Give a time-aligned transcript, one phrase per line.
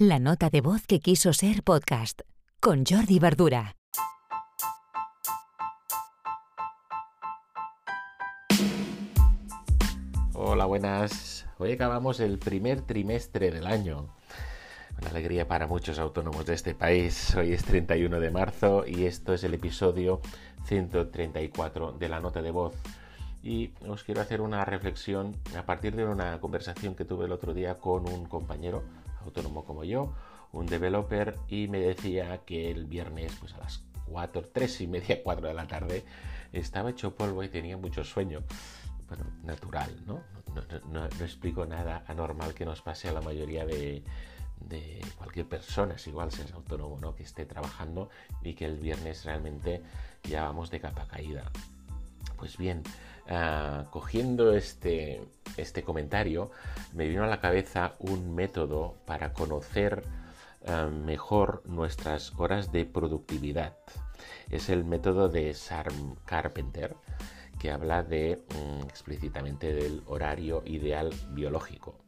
[0.00, 2.20] La nota de voz que quiso ser podcast
[2.60, 3.74] con Jordi Verdura.
[10.34, 11.46] Hola, buenas.
[11.58, 14.06] Hoy acabamos el primer trimestre del año.
[15.00, 17.34] Una alegría para muchos autónomos de este país.
[17.34, 20.20] Hoy es 31 de marzo y esto es el episodio
[20.66, 22.74] 134 de la nota de voz.
[23.42, 27.52] Y os quiero hacer una reflexión a partir de una conversación que tuve el otro
[27.52, 28.84] día con un compañero
[29.28, 30.12] autónomo como yo,
[30.52, 35.22] un developer, y me decía que el viernes, pues a las 4, 3 y media,
[35.24, 36.04] 4 de la tarde,
[36.52, 38.42] estaba hecho polvo y tenía mucho sueño.
[39.08, 40.22] Bueno, natural, ¿no?
[40.90, 44.02] No, explico nada anormal que nos pase a la mayoría de,
[45.16, 47.14] cualquier persona, es igual si es autónomo, ¿no?
[47.14, 48.10] Que esté trabajando
[48.42, 49.82] y que el viernes realmente
[50.24, 51.50] ya vamos de capa caída.
[52.38, 52.82] Pues bien,
[53.28, 55.20] ah, cogiendo este,
[55.56, 56.50] este comentario,
[56.94, 60.04] me vino a la cabeza un método para conocer
[60.66, 63.76] ah, mejor nuestras horas de productividad.
[64.50, 66.96] Es el método de Sam Carpenter,
[67.58, 72.07] que habla de mm, explícitamente del horario ideal biológico.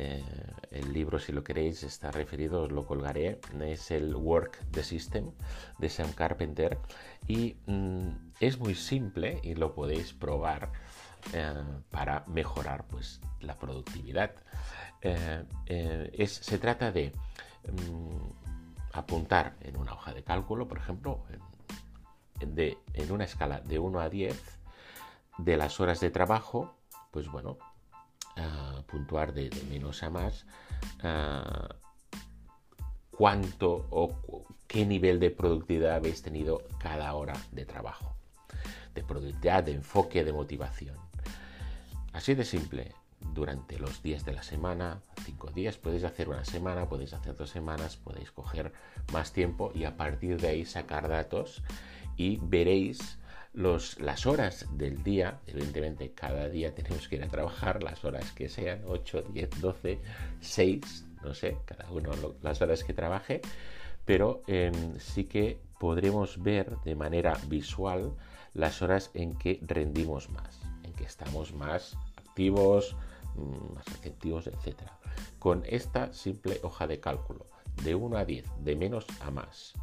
[0.00, 0.22] Eh,
[0.70, 5.32] el libro, si lo queréis, está referido, os lo colgaré, es el Work the System
[5.78, 6.78] de Sam Carpenter
[7.26, 10.70] y mm, es muy simple y lo podéis probar
[11.32, 11.52] eh,
[11.90, 14.30] para mejorar pues, la productividad.
[15.02, 15.44] Eh,
[16.28, 17.12] se trata de
[17.66, 21.24] mm, apuntar en una hoja de cálculo, por ejemplo,
[22.38, 24.60] de, en una escala de 1 a 10
[25.38, 26.76] de las horas de trabajo,
[27.10, 27.58] pues bueno,
[28.86, 30.46] puntuar de, menos a más
[33.18, 34.14] cuánto o
[34.68, 38.14] qué nivel de productividad habéis tenido cada hora de trabajo.
[38.94, 40.96] De productividad, de enfoque, de motivación.
[42.12, 42.94] Así de simple.
[43.34, 47.50] Durante los días de la semana, cinco días, podéis hacer una semana, podéis hacer dos
[47.50, 48.72] semanas, podéis coger
[49.12, 51.64] más tiempo y a partir de ahí sacar datos
[52.16, 53.18] y veréis
[53.58, 58.48] las horas del día, evidentemente cada día tenemos que ir a trabajar, las horas que
[58.48, 59.98] sean, 8, 10, 12,
[60.40, 63.40] 6, no sé, cada uno las horas que trabaje,
[64.04, 68.12] pero em, sí que podremos ver de manera visual
[68.54, 72.94] las horas en que rendimos más, en que estamos más activos,
[73.34, 74.82] mm, más receptivos, etc.
[75.40, 77.44] Con esta simple hoja de cálculo,
[77.82, 79.74] de 1 a 10, de menos a más.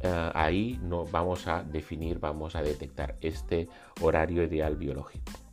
[0.00, 3.68] Eh, ahí no vamos a definir, vamos a detectar este
[4.00, 5.43] horario ideal biológico.